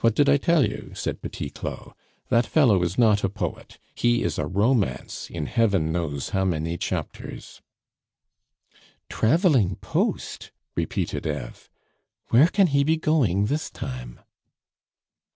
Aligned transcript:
"What 0.00 0.14
did 0.14 0.28
I 0.28 0.36
tell 0.36 0.64
you?" 0.64 0.92
said 0.94 1.20
Petit 1.20 1.50
Claud. 1.50 1.94
"That 2.28 2.46
fellow 2.46 2.84
is 2.84 2.96
not 2.96 3.24
a 3.24 3.28
poet; 3.28 3.80
he 3.96 4.22
is 4.22 4.38
a 4.38 4.46
romance 4.46 5.28
in 5.28 5.46
heaven 5.46 5.90
knows 5.90 6.28
how 6.28 6.44
many 6.44 6.78
chapters." 6.78 7.60
"Traveling 9.08 9.74
post!" 9.80 10.52
repeated 10.76 11.26
Eve. 11.26 11.68
"Where 12.28 12.46
can 12.46 12.68
he 12.68 12.84
be 12.84 12.96
going 12.96 13.46
this 13.46 13.70
time?" 13.70 14.20